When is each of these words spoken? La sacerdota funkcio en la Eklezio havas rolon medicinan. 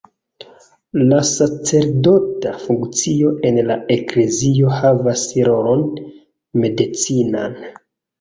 La 1.09 1.17
sacerdota 1.31 2.53
funkcio 2.61 3.33
en 3.49 3.59
la 3.67 3.75
Eklezio 3.97 4.71
havas 4.79 5.27
rolon 5.49 5.85
medicinan. 6.65 7.55